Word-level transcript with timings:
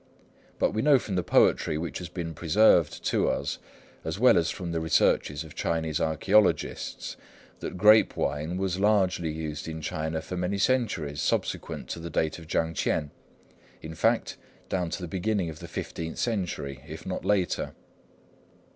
But 0.57 0.71
we 0.71 0.81
know 0.81 0.97
from 0.97 1.13
the 1.13 1.21
poetry 1.21 1.77
which 1.77 1.99
has 1.99 2.09
been 2.09 2.33
preserved 2.33 3.05
to 3.05 3.29
us, 3.29 3.59
as 4.03 4.17
well 4.17 4.35
as 4.35 4.49
from 4.49 4.71
the 4.71 4.79
researches 4.81 5.43
of 5.43 5.53
Chinese 5.53 5.99
archæologists, 5.99 7.17
that 7.59 7.77
grape 7.77 8.17
wine 8.17 8.57
was 8.57 8.79
largely 8.79 9.29
used 9.29 9.67
in 9.67 9.79
China 9.79 10.19
for 10.19 10.35
many 10.35 10.57
centuries 10.57 11.21
subsequent 11.21 11.87
to 11.89 11.99
the 11.99 12.09
date 12.09 12.39
of 12.39 12.47
Chang 12.47 12.73
Ch'ien; 12.73 13.11
in 13.83 13.93
fact, 13.93 14.37
down 14.69 14.89
to 14.89 15.03
the 15.03 15.07
beginning 15.07 15.51
of 15.51 15.59
the 15.59 15.67
fifteenth 15.67 16.17
century, 16.17 16.83
if 16.87 17.05
not 17.05 17.23
later. 17.23 17.75